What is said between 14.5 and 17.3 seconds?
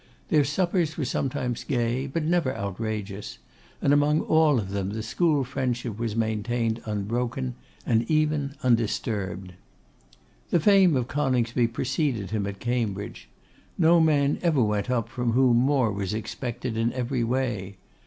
went up from whom more was expected in every